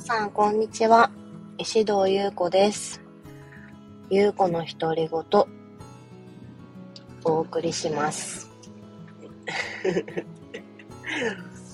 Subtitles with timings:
[0.00, 1.10] さん、こんにちは。
[1.58, 3.00] 石堂優子です。
[4.10, 5.24] 優子の独り言、
[7.24, 8.48] お送りします。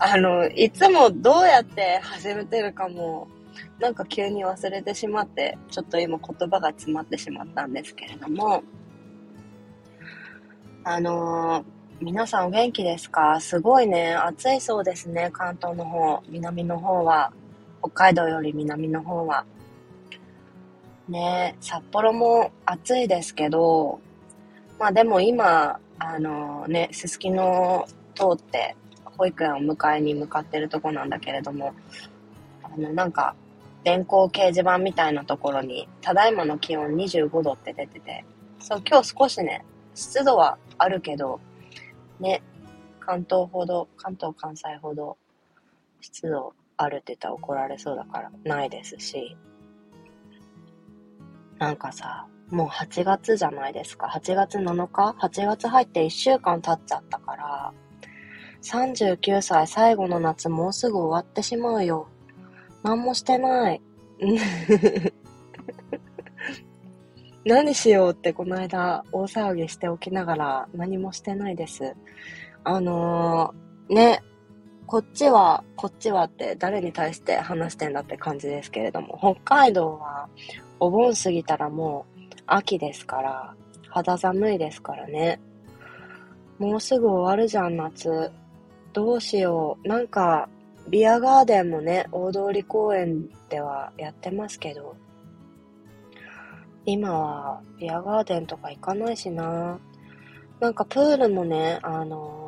[0.01, 3.29] あの、いつもどうやって始めてるかも、
[3.79, 8.63] なんか急に忘れてしまって、ちょっと今言葉が詰まってしまったんですけれども、
[10.85, 11.65] あのー
[12.01, 13.39] 皆さんお元気ですか？
[13.41, 17.33] すごいね、暑いそうですね、関東の方、南の方は。
[17.85, 19.45] 北海道より南の方は。
[21.07, 24.01] ね札幌も暑いですけど、
[24.79, 31.75] まあでも今、あのね、すすきの通って保育園を迎えに向かってるとこなんだけれども、
[32.63, 33.35] あのなんか、
[33.85, 38.25] 電光掲示板みたいなところに、ただいまの気温25度って出てて、
[38.61, 39.63] そう、今日少しね、
[39.95, 41.39] 湿度はあるけど、
[42.19, 42.43] ね、
[42.99, 45.19] 関東ほど、関東関西ほど
[46.01, 49.37] 湿度あるって言ったら怒られそうだからないですし、
[51.59, 54.07] なんかさ、もう8月じゃないですか。
[54.07, 57.73] 8月7日 ?8 月入って1週間経っちゃったから、
[58.63, 62.09] 39歳最後の夏もうすぐ終わってしまうよ。
[62.83, 63.83] 何もしてない。
[67.45, 71.95] 何しようってこの間大騒ぎしておきながら何もしてないです。
[72.63, 74.23] あのー、ね、
[74.95, 80.29] こっちは、こっちはって誰に対して話してんだって感じですけれども、北海道は
[80.79, 83.55] お盆過ぎたらもう秋ですから、
[83.89, 85.41] 肌寒いですからね。
[86.61, 88.31] もうすぐ終わるじゃん、夏。
[88.93, 89.89] どうしよう。
[89.89, 90.49] なんか、
[90.89, 94.95] ビアガーデンもね、大通公園ではやってますけど、
[96.87, 99.77] 今はビアガーデンとか行かないしな。
[100.61, 102.44] なんかプールもね、あの、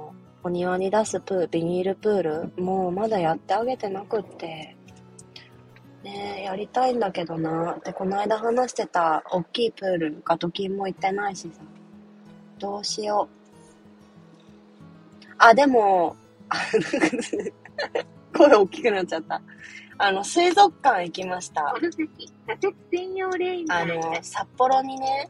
[0.46, 4.76] お庭に出すプビニールプール、もうまだやってあげてなくって、
[6.04, 7.76] ねえ、やりたいんだけどな。
[7.84, 11.62] で、この間話してた大きいプール、ガトキンも行ってないしさ。
[12.60, 15.24] どうしよう。
[15.38, 16.14] あ、でも、
[16.48, 16.58] あ
[18.38, 19.42] 声大きくなっちゃった。
[19.98, 21.74] あの、水族館行きました。
[23.68, 25.28] あの、札幌にね、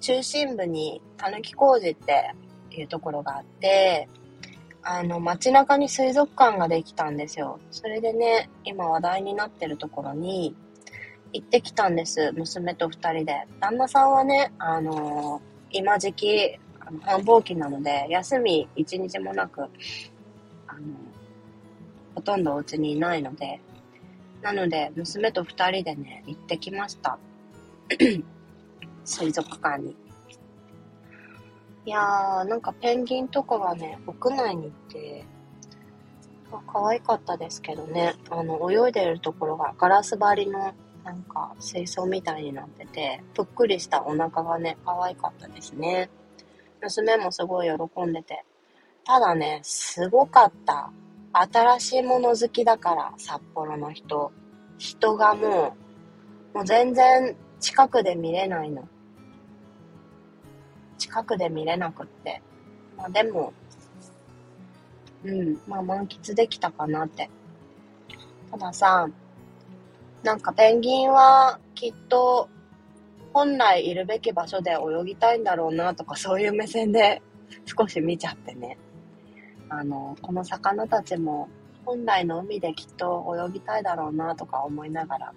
[0.00, 2.34] 中心部に、たぬき工事って
[2.72, 4.08] っていうところがあって、
[4.82, 7.60] あの、街中に水族館ができたんですよ。
[7.70, 10.56] それでね、今話題になってるところに
[11.34, 12.32] 行ってきたんです。
[12.32, 13.46] 娘と二人で。
[13.60, 16.58] 旦那さんはね、あの今時期、
[17.02, 19.70] 繁忙期なので、休み一日もなく、あの、
[22.14, 23.60] ほとんどお家にいないので、
[24.40, 27.18] なので、娘と二人でね、行ってきました。
[29.04, 29.94] 水族館に。
[31.84, 35.24] いやー、なんかペンギンとかがね、屋内に行って、
[36.52, 40.72] あ可愛かったですけどね、あの、泳いでるところがガラス張りの、
[41.02, 46.08] なんか水槽みたいになってて、ぷっくりしたお腹がね、可愛かったですね。
[46.80, 48.44] 娘もすごい喜んでて。
[49.04, 50.92] ただね、すごかった。
[51.32, 54.30] 新しいもの好きだから、札幌の人。
[54.78, 55.74] 人がも
[56.54, 58.88] う、もう全然近くで見れないの。
[61.02, 62.40] 近くで見れなくって。
[62.96, 63.52] まあでも、
[65.24, 67.28] うん、まあ満喫できたかなって。
[68.52, 69.08] たださ、
[70.22, 72.48] なんかペンギンはきっと
[73.32, 77.20] 本来いるべき場所で泳ぎたいんだろうなとかそういう目線で
[77.64, 78.78] 少し見ちゃってね。
[79.68, 81.48] あの、この魚たちも
[81.84, 85.34] 本来の海できっと泳ぎたいだろうなとか思いながら、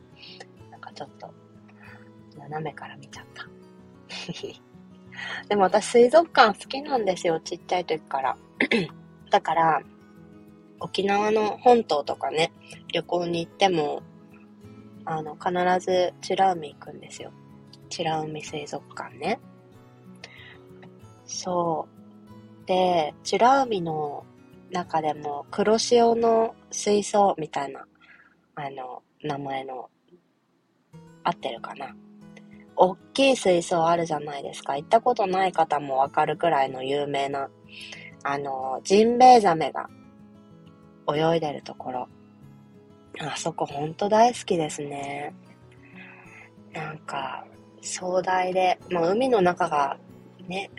[0.70, 1.34] なんかちょっと
[2.38, 4.65] 斜めから見ちゃった。
[5.50, 8.38] でも私水族館好きなんですよ、ちっちゃい時から。
[9.31, 9.81] だから、
[10.80, 12.52] 沖縄の本島とかね、
[12.94, 14.04] 旅行に行っても、
[15.06, 15.52] あの、必
[15.86, 17.31] ず美ら海行くんですよ。
[17.98, 19.40] 美ら海水族館ね。
[21.25, 21.88] そ
[22.63, 22.68] う。
[22.68, 24.25] で、美ら海の
[24.72, 27.86] 中でも黒潮の水槽みたいな、
[28.56, 29.89] あの、名前の、
[31.24, 31.95] 合ってるかな。
[32.77, 34.75] 大きい水槽あるじゃないですか。
[34.75, 37.50] 行ったことない方もわかるくらいの有名な、
[38.24, 39.89] あの、ジンベエザメが
[41.13, 42.07] 泳いでるところ。
[43.19, 45.33] あそこほんと大好きですね。
[46.74, 47.45] なんか、
[47.81, 49.98] 壮大で、まあ海の中が
[50.48, 50.69] ね、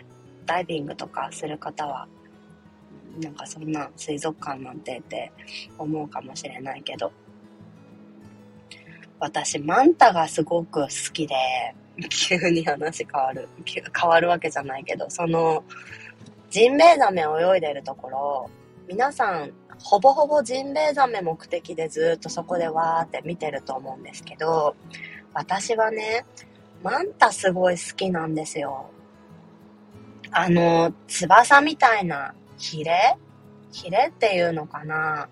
[0.45, 2.07] ダイビングとかする方は、
[3.19, 5.31] なんかそんな水族館なんてって
[5.77, 7.11] 思うかもしれないけど、
[9.19, 11.35] 私マンタがすごく好きで、
[12.09, 15.63] 急に話変わる、変わるわけじゃないけど、その、
[16.49, 18.49] ジンベエザメ泳いでるところ、
[18.87, 24.75] 皆さん、ほぼほぼジンベエザメ目的でずっとそこでわーって見てると思うんですけど、
[25.33, 26.25] 私はね、
[26.83, 28.89] マンタすごい好きなんですよ。
[30.31, 33.17] あの、翼みたいなヒレ？
[33.71, 35.29] ヒレっていうのかな？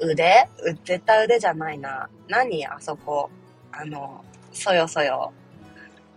[0.00, 0.48] 腕？
[0.84, 2.08] 絶対腕じゃないな。
[2.28, 2.66] 何？
[2.66, 3.30] あそこ。
[3.72, 5.32] あの、そよそよ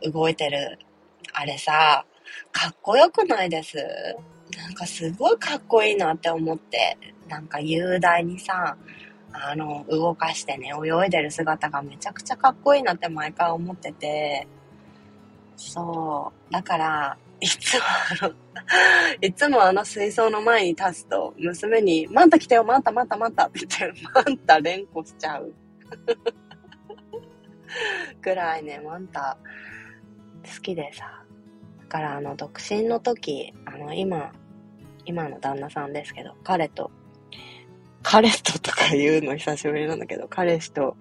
[0.03, 0.79] 動いてる。
[1.33, 2.05] あれさ、
[2.51, 3.77] かっこよくないです？
[4.57, 8.77] なんかすごいかっこいいなって思って、なんか雄大にさ、
[9.33, 14.47] あの、動かしてね、泳いでる姿がめちゃくちゃかっこいいなって毎回思ってて、
[15.55, 16.53] そう。
[16.53, 17.83] だから、いつも
[18.23, 18.33] あの、
[19.21, 25.53] いつもあの水槽の前に立つと、娘に、マンタ来てよ、マンタ、マンタ、マンタって言って、マンタ連呼しちゃう。
[28.21, 29.37] ぐらいね、マンタ
[30.43, 31.23] 好きでさ。
[31.79, 34.31] だからあの、独身の時、あの、今、
[35.05, 36.91] 今の旦那さんですけど、彼と、
[38.03, 40.95] 彼ととか言うの久しぶりなんだけど、彼氏と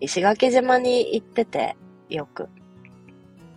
[0.00, 1.76] 石垣島に行ってて、
[2.08, 2.48] よく。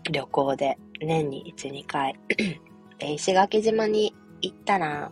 [0.10, 2.16] 旅行で、年に1、2回。
[2.98, 5.12] で、石垣島に行ったら、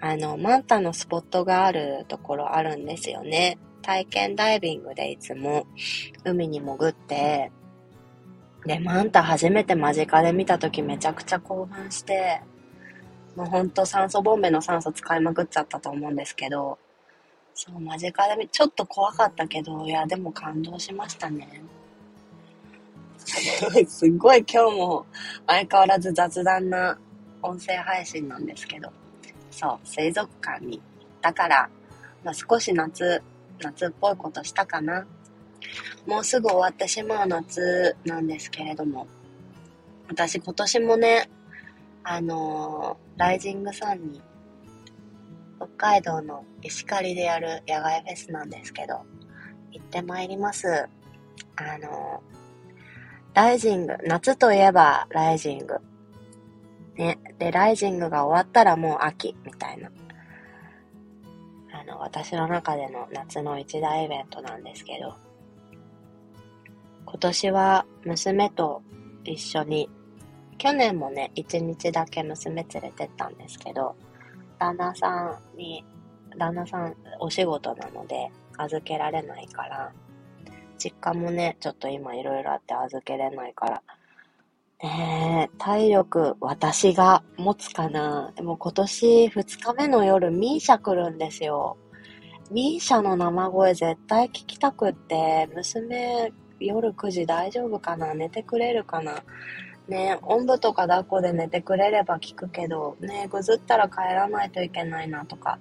[0.00, 3.58] あの、マンタのスポットがあるところあるんですよね。
[3.82, 5.66] 体験ダイビングでいつも
[6.24, 7.52] 海に潜って、
[8.68, 12.42] で、マンタ初めて間近で見た時めちゃくちゃ興奮して、
[13.34, 16.78] もうほんと酸素ボンベの酸素使いまくっちゃったと思うんですけど、
[17.54, 21.62] そう、間近で見、ちょっと怖かったけど、いや、でも感動しましたね。
[23.88, 25.06] すごい今日も
[25.46, 26.98] 相変わらず雑談な
[27.40, 28.92] 音声配信なんですけど、
[29.50, 30.82] そう、水族館に行っ
[31.22, 31.70] たから、
[32.22, 33.22] まあ、少し夏
[33.60, 35.06] 夏っぽいことしたかな。
[36.06, 39.06] もうすぐ終わってしまう夏なんですけれども、
[40.08, 41.30] 私今年もね、
[42.02, 44.22] あのー、ライジングサンに、
[45.58, 49.02] 北海道の石狩でやる野外フェスなんですけど、
[49.70, 50.88] 行ってまいります。
[51.56, 55.74] あのー、ライジング、夏といえばライジング。
[56.96, 57.18] ね。
[57.38, 59.90] で、ライジングが終わったらもう秋、みたいな。
[61.72, 65.14] あの、私の中での夏の一大イベントなんですけど、
[67.18, 68.80] 今年は娘と
[69.24, 69.90] 一緒に、
[70.56, 73.96] 去年もね、一日だけ娘連れてったんですけど、
[74.60, 75.84] 旦那さんに、
[76.38, 79.92] 旦那さんお仕事なので預けられないから、
[80.78, 83.82] 実家もね、ちょっと今いろいろあって預けれないから、
[84.80, 88.32] ねえ、体力、私が持つかな。
[88.36, 91.78] でも今年2日目の夜、ミーシャ来るんですよ。
[92.52, 98.14] ミーシャの生声絶対聞きたくって、娘、夜9時大丈夫かな？
[98.14, 99.22] 寝てくれるかな？
[99.88, 105.58] ねおんぶとか抱っこで寝てくれれば聞くけど、ねぐずったら帰らないといけないなとか、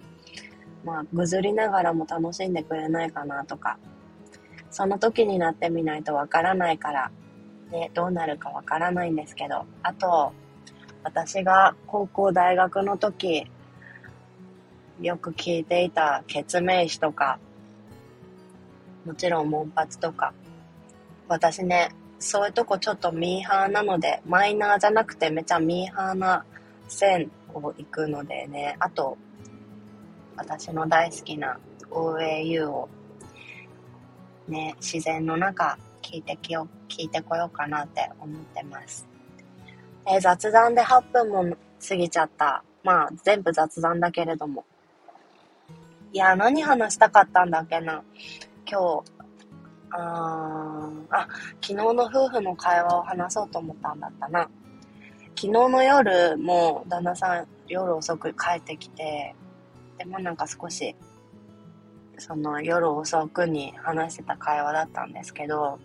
[0.84, 3.78] まあ、ぐずりながらも楽しんでくれないかなとか、
[4.70, 7.12] その時になってみないとわからないから、
[7.72, 10.34] ね、どうなるかわからないんですけど、あと、
[11.04, 13.50] 私が高校大学の時、
[15.02, 17.40] よく聞いていた決命詞とか、
[19.06, 20.34] もちろんモンパチとか、
[21.28, 21.90] 私ね、
[22.20, 26.46] そういうとこちょっとミーハーなので、マイナーじゃなくてめちゃミーハーな
[26.88, 29.18] 線を行くのでね、あと、
[30.36, 31.58] 私の大好きな
[31.90, 32.90] OAU を
[34.48, 39.08] ね、自然の中聞いてきよ、聞いてこようかなって思ってます。
[40.10, 42.64] え雑談で8分も過ぎちゃった。
[42.84, 44.64] まあ、全部雑談だけれども。
[46.14, 48.04] いや、何話したかったんだっけな。
[48.70, 49.17] 今日、
[49.92, 51.28] ああ、
[51.62, 54.50] 昨日の夫婦の会話を話そうと思ったんだったな。
[55.36, 59.36] 昨日の夜も旦那さん夜遅く帰ってきて、
[59.98, 60.96] でもなんか少し、
[62.18, 65.80] その夜遅くに話してた会話だったんですけど、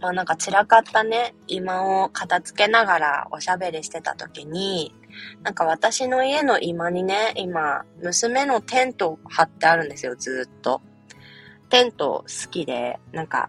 [0.00, 4.94] まあなんか散らかったね、今を片付けながらおしゃべりしてた時に、
[5.42, 10.80] なんか私の家の今にね、今、娘のテント張ってあるんですよ、ずっと。
[11.72, 13.48] テント好きで、なんか、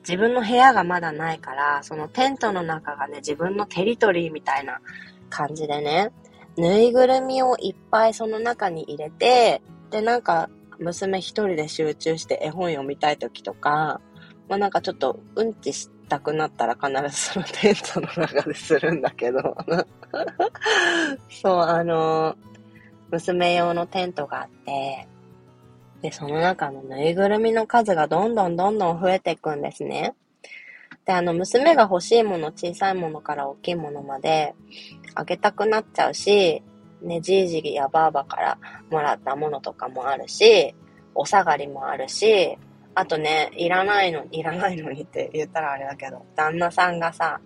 [0.00, 4.82] 自分の部屋がまだないから、そのテントの中がね、自分のテリトリーみたいな
[5.30, 6.12] 感じでね、
[6.58, 14.02] ぬいぐるみをいっぱいその中に入れて、で、なんか、娘一人で集中して絵本読みたい時とか、
[14.46, 19.56] まあなんかちょっとうんちしたくなったら必ずそのテントの中でするんだけど。
[21.30, 22.36] そう、あの、
[23.10, 25.08] 娘用のテントがあって、
[26.02, 30.14] で、その中のぬいぐるみの数がどんどんどんどん増えていくんですね。
[31.04, 34.54] で、あの、娘が欲しいもの、小さいものから大きいものまで、
[35.14, 36.62] あげたくなっちゃうし、
[37.00, 38.58] ねじいじやばあばから
[38.90, 40.74] もらったものとかもあるし、
[41.14, 42.56] お下がりもあるし、
[42.94, 47.40] あとね、いらないの、いらないのにって言ったらあれだけど、旦那さんがさ、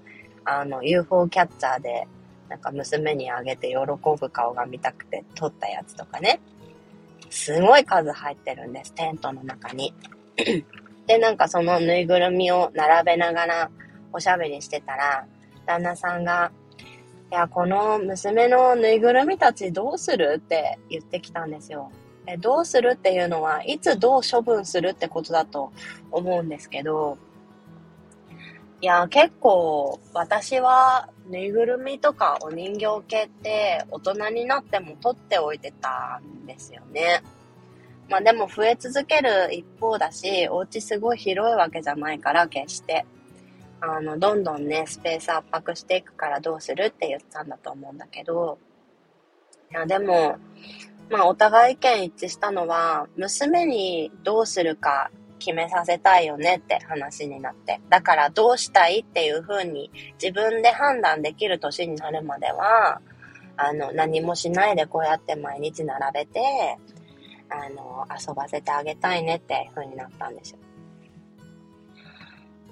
[0.45, 2.07] あの、UFO キャッチャーで、
[2.49, 6.41] なんか娘にあげて喜ぶ顔が見たくて撮ったやつとかね。
[7.33, 9.95] すごい数入ってるんです、テントの中に。
[11.07, 13.71] で、なんかそのぬいぐるみを並べながら
[14.13, 15.27] おしゃべりしてたら、
[15.67, 16.53] 旦那さんが、
[17.31, 21.91] いや、この娘のぬいぐるみたちどうするって言ってきたんですよ。
[22.27, 25.73] でどうするっていうのは、いつどう処分するってことだと
[26.11, 27.17] 思うんですけど、
[28.83, 37.23] いや、結構私はぬいぐるみとかお人形系って大人になっても取っておいてたんですよね。
[38.09, 43.07] まあでも増え続ける一方だし、お家すごい広いわけじゃないから決して。
[43.81, 48.59] あの、どんどんね、スペース圧迫していくからどうするって言ったんだと思うんだけど、
[49.71, 50.39] いや、でも、
[51.09, 55.11] まあ、お互い意見一致したのは、娘にどうするか
[55.43, 57.81] 決めさせたいよねって話になって。
[57.89, 59.91] だからどうしたいっていう風に
[60.23, 63.01] 自分で判断できる年になるまでは、
[63.57, 66.79] あの、何もしないでこうやって毎日並べて、
[67.51, 70.59] あの、遊ばせてあげたいねって風になったんですよ。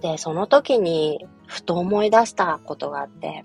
[0.01, 3.45] で、その時に、ふと思い出したことがあって、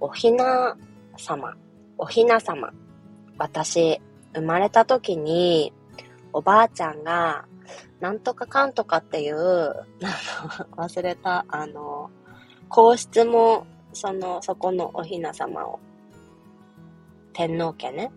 [0.00, 0.76] おひな
[1.16, 1.54] 様、
[1.96, 2.72] おひな様。
[3.38, 4.00] 私、
[4.34, 5.72] 生まれた時に、
[6.32, 7.46] おばあちゃんが、
[8.00, 9.36] なんとかかんとかっていう、
[10.76, 12.10] 忘れた、あの、
[12.68, 15.78] 皇室も、その、そこのおひな様を、
[17.32, 18.12] 天皇家ね、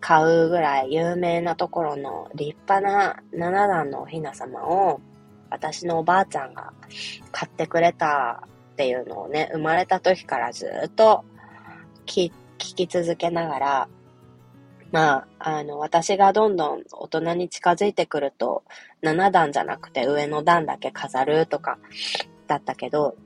[0.00, 5.00] 買うぐらい有名なところの立派な七段のおひな様を、
[5.50, 6.72] 私のおばあちゃんが
[7.32, 11.24] 買ってくれたっていうのをね、生まれた時からずっと
[12.06, 13.88] 聞き続けながら、
[14.92, 18.64] まあ、あの、私がどんどん大人に近づいてくると、
[19.02, 21.78] 7段じゃなくて上の段だけ飾るとか、
[22.46, 23.16] だったけど、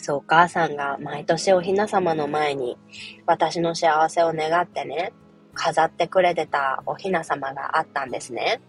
[0.00, 2.78] そう、お母さんが毎年おひな様の前に
[3.26, 5.12] 私の幸せを願ってね、
[5.54, 8.60] 飾ってくれてたおひな様があったんですね。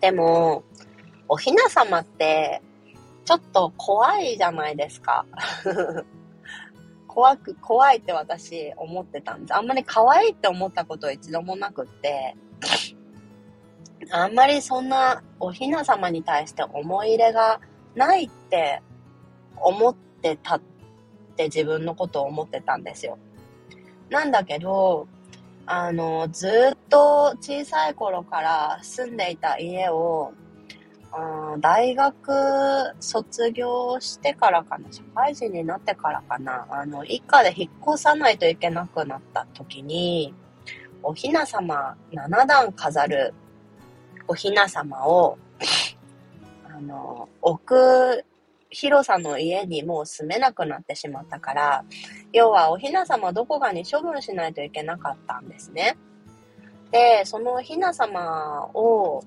[0.00, 0.62] でも、
[1.28, 2.62] おひな様って、
[3.24, 5.24] ちょっと怖いじゃないですか。
[7.10, 9.56] 怖く、怖いって私思ってたんです。
[9.56, 12.36] あんまり可愛いって思ったことは一度もなくって、
[14.12, 17.60] あんまりそんなおひな様に対して思い入れが
[17.96, 18.80] ないって
[19.56, 20.60] 思ってたっ
[21.36, 23.18] て自分のことを思ってたんですよ。
[24.08, 25.08] なんだけど、
[25.66, 30.32] あの、ずっと小さい頃から住んでいた家を、
[31.12, 32.32] あ大学
[33.00, 40.34] 卒業してからかな、社会人になってからかな、あの、一家で引っ越さないといけなくなった時に、
[41.02, 43.34] おひな様7段飾る
[44.28, 45.38] おひな様を、
[46.64, 48.24] あの、置く
[48.70, 51.84] 広さの家にもう住めなくなってしまったから、
[52.32, 55.96] 要はおひな様どこかに処分しないといけなかったんですね。
[56.92, 59.24] で、そのおひな様を、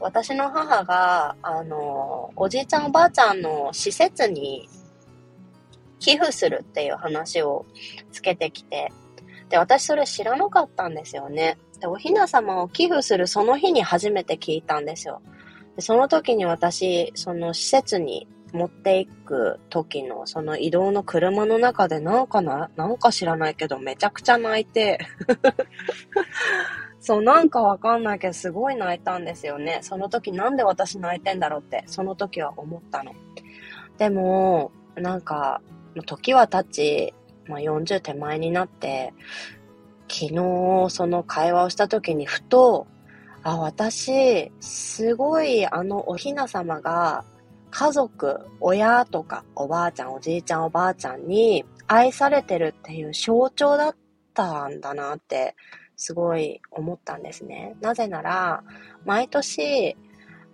[0.00, 4.68] 私の母が、あの、おじいちゃんおばあちゃんの施設に
[5.98, 7.64] 寄付するっていう話を
[8.12, 8.92] つけてきて、
[9.48, 11.56] で、私それ知らなかったんですよね。
[11.80, 15.22] で、おひな様を寄付するその日に初めて聞いたんですよ。
[15.76, 24.98] でその時に私、その施設に持っていく時のその移動の車の中でなんかな、なんか知らないけどめちゃくちゃ泣いて
[27.06, 29.78] そう、なんかわかんないけどすごい泣いたんですよね。
[29.82, 33.12] その時なんで私泣いてんだろうって、その時は思ったの。
[33.96, 35.62] でも、なんか、
[36.04, 37.14] 時は経ち、
[37.46, 39.14] まあ、40手前になって、
[40.08, 42.88] 昨日その会話をした時にふと、
[43.44, 47.24] あ、私、すごいあのおひな様が
[47.70, 53.96] 家族、親とかおばあちゃん、おじいちゃん、おばあちゃんに愛されてるっていう象徴だっ
[54.34, 55.54] たんだなって
[55.96, 57.76] すごい思ったんですね。
[57.80, 58.62] なぜなら、
[59.04, 59.96] 毎年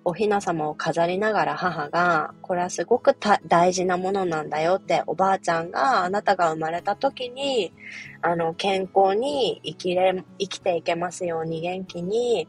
[0.05, 7.73] おひな様を飾りながら母が、これはすごく大事なものなんだよっておばあちゃんがあなたが生まれた時に、
[8.21, 12.49] あの、健康に生きれ、生きていけますように元気に、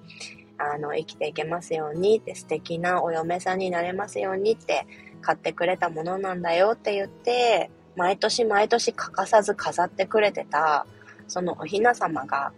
[0.57, 4.88] あの、生きていけますようにって素敵なお嫁さんになれますようにって
[5.21, 10.88] 買ってくれたものなんだよって言って、毎年毎年欠かさず飾ってくれてた、
[11.27, 12.51] そのおひな様が、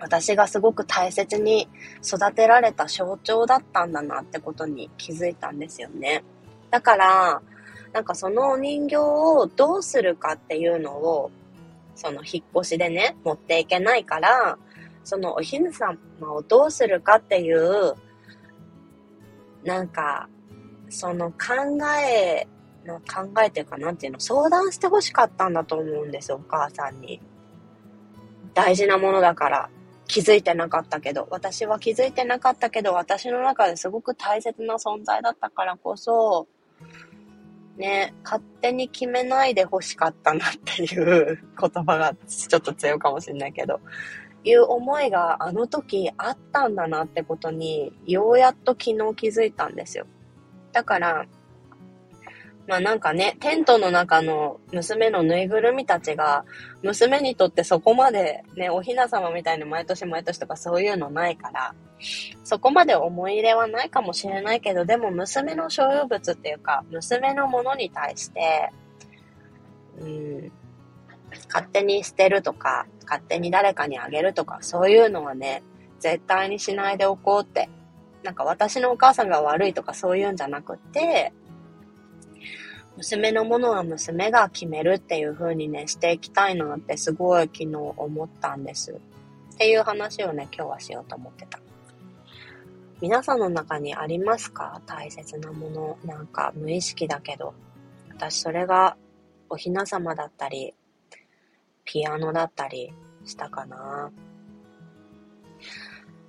[0.00, 1.68] 私がすごく大切に
[2.04, 6.24] 育てられた象徴だったんだなってことに気づいたんですよね。
[6.70, 7.42] だから、
[7.92, 11.30] なんかそのお人形をどうするかっていうのを
[11.98, 14.56] その引っ越しでね、持っていけないから、
[15.02, 17.94] そのお姫様をどうするかっていう、
[19.64, 20.28] なんか、
[20.90, 21.36] その考
[22.00, 22.46] え
[22.86, 27.20] の考えていうかなんていうの、相談してほしかったんだと思うんですよ、お母さんに。
[28.54, 29.70] 大事なものだから。
[30.08, 36.48] 気づいてなかったけど、私は気づいてなかったけど、私の中ですごく大切な存在だったからこそ、
[37.76, 43.80] ね、勝手に決めないで欲しかったなっていう 言葉がちょっと強いかもしれないけど、
[44.44, 50.06] いう思いがあの時あったんだなってことに、ようやっと昨日気づいたんですよ。
[50.72, 51.26] だから、
[52.68, 56.44] まあなんかね、テントの中の娘のぬいぐるみたちが、
[56.82, 61.74] 娘にとってそこまでね、おひな様みたいに毎年毎年とかそういうのないから、
[62.44, 68.70] そこまで思い入れはないかもしれないけど、でも娘の所有物っていうか、娘のものに対して、
[70.02, 70.52] うん、
[71.48, 75.62] 勝手に捨てるとか、勝手に誰かにあげるとか、そういうのはね、
[76.00, 77.70] 絶対にしないでおこうって。
[78.22, 81.32] なんか私のお母さんが悪いとかそういうんじゃなくて、
[82.98, 88.90] 娘のものは娘が決めるっていう風にね、していきたいなってすごい昨日思ったんです。
[89.54, 91.60] っていう話をね、今日はしようと思ってた。
[93.00, 94.82] 皆さんの中にありますか？
[94.84, 95.98] 大切なもの。
[96.04, 97.54] なんか無意識だけど。
[98.08, 98.96] 私それが
[99.48, 100.74] おひな様だったり、
[101.84, 102.92] ピアノだったり
[103.24, 104.10] したかな。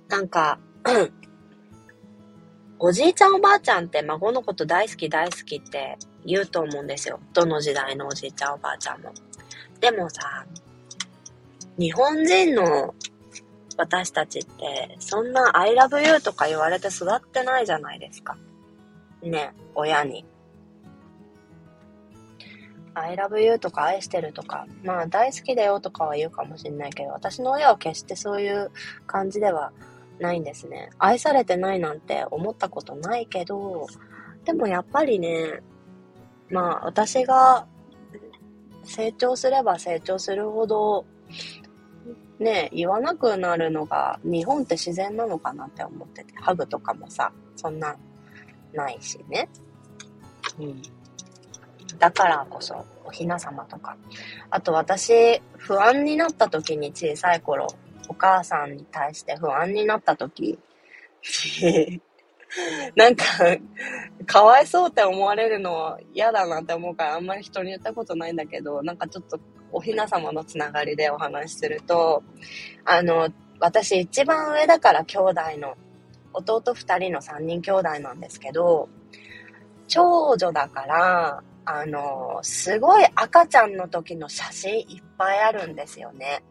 [0.08, 0.60] なんか、
[2.78, 7.20] おじいちゃんおばあちゃんって孫のこと大好き大好きって言うと思うんですよ。
[7.32, 9.12] どの時代のおじいちゃんおばあちゃんも。
[9.80, 10.46] でもさ、
[11.78, 12.94] 日本人の
[13.76, 18.36] 私たちって、そんな I love you とか言われて育ってないじゃないですか。
[19.22, 20.24] ね、親に。
[22.92, 28.70] I love you とか愛してるとか、まあ大好きだよとかは言うかもしれないけど、私の親は決してそういう
[29.06, 29.72] 感じでは
[30.18, 30.90] ないんですね。
[30.98, 33.86] 愛されてないなんて思ったことないけど、
[34.44, 35.62] でもやっぱりね、
[36.50, 37.66] まあ私が
[38.84, 41.06] 成長すれば成長するほど、
[42.38, 47.96] ね、言わなくなるのが日本って自然なのかなって思ってて、ハグとかもさ、そんな
[48.72, 49.48] ないしね。
[50.58, 50.82] うん。
[51.98, 53.96] だからこそ、おひな様とか。
[54.50, 57.68] あと私、不安になった時に小さい頃、
[58.08, 60.58] お母さんに対して不安になった時、
[62.96, 63.24] なんか、
[64.26, 69.38] かわいそうって思われるの嫌だなって思うからあんまり人に言ったことないんだけど、なんかちょっと
[69.72, 72.22] おひな様のつながりでお話しすると、
[72.84, 73.28] あの、
[73.60, 75.76] 私一番上だから兄弟の、
[76.32, 78.88] 弟二人の三人兄弟なんですけど、
[79.86, 86.42] 長女だから、あの、すごい赤ちゃんの時の写真いっぱいあるんですよね。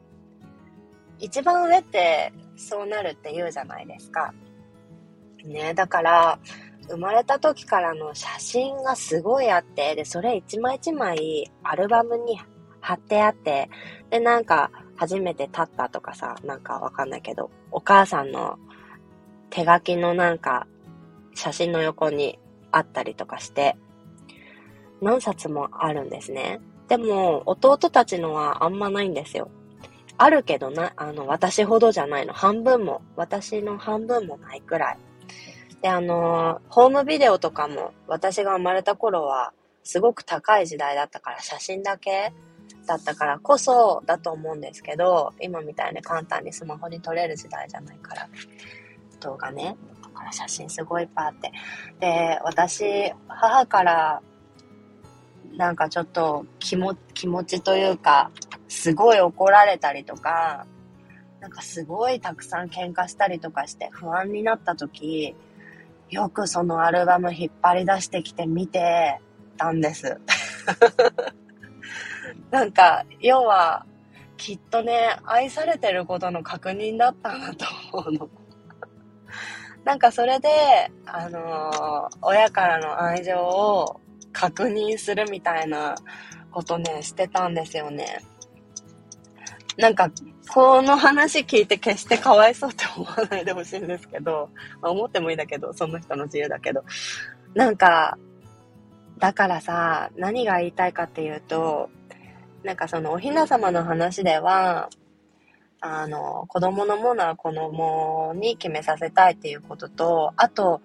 [1.20, 4.34] 一番上ってそうなるって言うじゃないですか。
[5.46, 6.40] ね、だから、
[6.90, 12.40] 生まれた時からの写真がすごいあって、で、それ一枚一枚アルバムに
[12.82, 13.70] 貼ってあって、
[14.10, 18.60] で、なんか、初めて立ったとかさ、なんかわかんないけど、お母さんの
[19.50, 20.68] 手書きのなんか、
[21.36, 22.38] 写真の横に
[22.72, 23.78] あったりとかして、
[25.02, 26.60] 何冊もあるんですね。
[26.90, 29.50] でも、弟たちのはあんまないんですよ。
[30.18, 32.34] あるけどな、あの、私ほどじゃないの。
[32.34, 34.98] 半分も、私の半分もないくらい。
[35.82, 42.34] で、あの、ホームビデオとかも、私が生まれた頃は、すごく高い時代だったから、写真だけ
[42.86, 48.30] だったからこそだと思うんですけど、今みたいに簡単にスマホに撮れる時代じゃないから、
[49.22, 49.78] 動画ね。
[50.04, 51.52] だから写真すごいいっぱいあって。
[52.00, 54.22] で、私、母から、
[55.56, 58.32] なんかちょっと気も気持ちというか、
[58.68, 60.66] すごい怒られたりとか、
[61.40, 65.36] なんかすごいたくさん喧嘩したりとかして不安になった時、
[66.10, 69.20] よくそのアルバム引っ張り出してきて見て
[69.58, 70.20] たんです。
[72.50, 73.86] なんか、要は、
[74.38, 78.30] きっとね、愛されてることの確認だったなと思うの。
[79.86, 80.50] なんかそれで、
[81.06, 84.00] あのー親からの愛情を
[84.32, 85.96] 確認するみたいな
[86.52, 88.24] ことね、してたんですよね。
[89.80, 90.12] なんか、
[90.54, 94.50] この話聞いて決してかわいそうって思わないでほしいんですけど、
[94.82, 96.84] まあ、思ってもいいだけど、その人の自由だけど。
[97.56, 98.18] なんか、
[99.20, 101.90] だからさ、何が言いたいかっていうと、
[102.64, 104.90] なんかそのおひな様の話では、
[105.80, 110.82] あの、子供のものは子供に決めさせたいっていうことと、あと、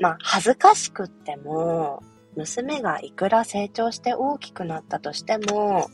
[0.00, 2.02] まあ、恥ずかしくっても、
[2.36, 5.88] 娘がいくら成長して大きくなったとしても、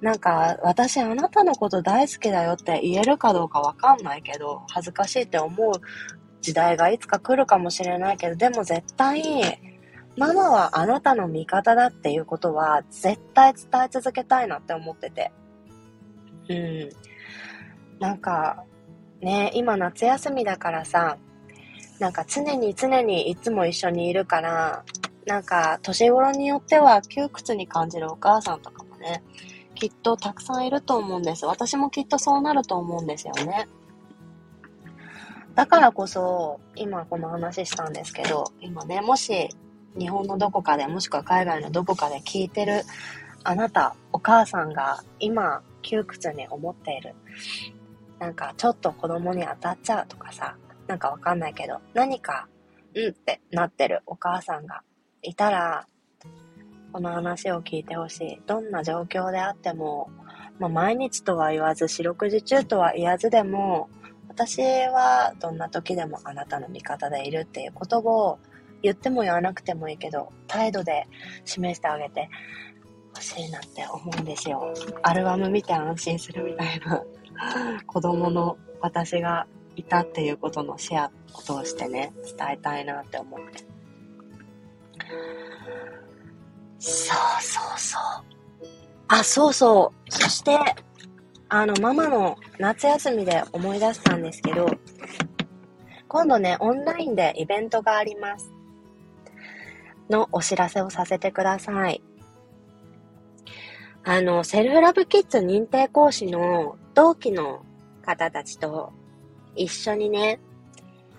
[0.00, 5.72] なんか、私あなたのこと大好きだよって言えるかどうかわかんないけど、恥ずかしいって思う
[6.40, 9.58] 時代がいつか来るかもしれないけど、でも絶対、
[10.16, 15.32] ママはあなたの味方だっていうことは絶対伝え続けたいなって思ってて。
[16.48, 16.88] うん。
[17.98, 18.64] なんか、
[19.20, 21.18] ね、今夏休みだからさ、
[21.98, 24.84] なんか常に常にいつも一緒にいるから、
[25.26, 29.22] なんか年頃によっては窮屈に感じるお母さんとかもね、
[29.80, 31.46] きっとたくさんいると思うんです。
[31.46, 33.66] 私もきっとそうなると思うんですよね。
[35.54, 39.48] だからこそ、今この話したんですけど、今ね、もし
[39.98, 42.82] 日本のどこかで、もしくは海外のどこかで聞いてる
[43.42, 47.14] あなた、お母さんが今窮屈に思っている。
[48.18, 52.48] なんかちょっと子供に当たっちゃうとかさ、なんかわかんないけど、何か、
[52.94, 54.82] うんってなってるお母さんが
[55.22, 55.86] いたら、
[56.92, 58.42] この話を聞いてほしい。
[58.46, 60.10] どんな状況であっても、
[60.58, 63.88] まあ、毎日とは言わず、四六時中とは言わずでも、
[64.28, 68.38] 私はどんな時でもあなたの味方でいるっていうことを
[68.82, 71.06] 言っても言わなくてもいいけど、態度で
[71.44, 72.28] 示してあげて
[73.14, 74.72] ほしいなって思うんですよ。
[75.02, 77.04] アルバム見て安心するみたいな
[77.86, 83.64] 子供の私がいたっていうことのシェアを通してね、伝えたいなって思って。
[86.80, 88.00] そうそうそう。
[89.08, 90.12] あ、そうそう。
[90.12, 90.58] そして、
[91.48, 94.66] あの、ママの夏休みで思い出したんですけど、
[96.08, 98.50] 今度ね、オンラインでイベントがあります。
[100.08, 102.02] のお知らせをさせてください。
[104.02, 107.62] あの、セルフラブキッズ認定講師の同期の
[108.02, 108.92] 方たちと
[109.54, 110.40] 一緒にね、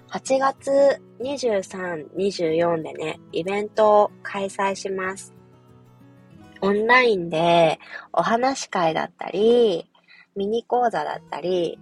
[0.09, 5.33] 8月23、24でね、イベントを開催します。
[6.61, 7.79] オンラインで
[8.13, 9.89] お話し会だったり、
[10.35, 11.79] ミニ講座だったり、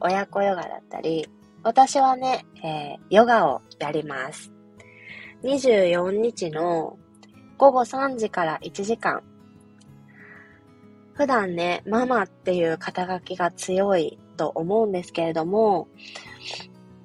[0.00, 1.28] 親子ヨガだったり、
[1.62, 4.52] 私はね、えー、ヨガをやります。
[5.42, 6.98] 24日の
[7.58, 9.22] 午後3時から1時間。
[11.14, 15.88] 普段ね、ママっていう肩書きが強いと思うんですけれども、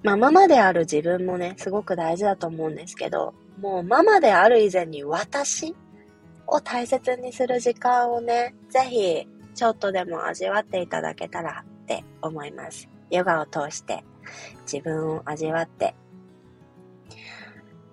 [0.03, 5.75] まあママである自分もね、すごく大事だと思うんですけど、もうママである以前に私
[6.51, 12.87] を大切にする時間をね、ぜひちょっとでも味わっていただけたらって思います。
[13.09, 14.03] ヨガを通して
[14.71, 15.95] 自分を味わって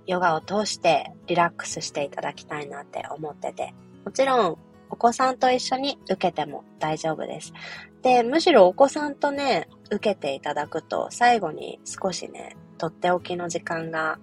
[0.09, 3.75] ヨガを通してリラックスしていただきたいなって思ってて、
[4.07, 7.53] もちろんお子さんと一緒に受けても大丈夫です。
[8.01, 14.19] で、むしろお子さんとね、受けていただくと最後に少しね、とっておきの時間が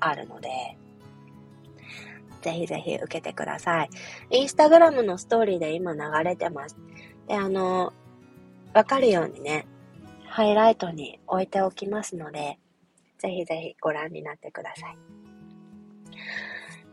[0.00, 0.48] あるので、
[2.42, 3.90] ぜひぜひ受けてください。
[4.30, 6.76] インスタグラムのストーリーで今流れてます。
[7.28, 7.92] で、あの、
[8.74, 9.66] わかるようにね、
[10.26, 12.58] ハイライトに置いておきますので、
[13.18, 14.98] ぜひぜひご覧になってください。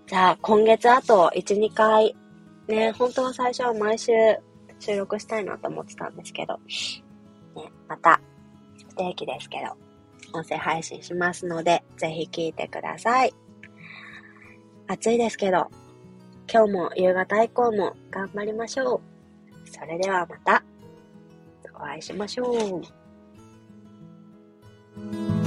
[0.08, 2.16] じゃあ、今月あと1、2回、
[2.68, 4.12] ね、本当は最初は毎週
[4.80, 6.58] 収録したいなと思ってたんですけど、
[7.56, 8.22] ね、また、
[8.90, 9.76] 不定期ですけど、
[10.38, 13.34] 音声配信しますので、ぜひ聞いてください。
[14.94, 15.72] 暑いですけど、
[16.52, 19.02] 今日も夕方以降も頑張りましょ
[19.66, 19.70] う。
[19.70, 20.64] それではまた、
[21.74, 22.82] お会いしましょ
[24.96, 25.43] う。